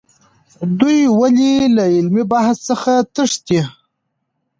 [0.79, 3.61] دوی ولې له علمي بحث څخه تښتي؟